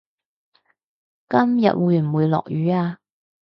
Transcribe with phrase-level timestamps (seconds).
[1.29, 2.97] 今日會唔會落雨呀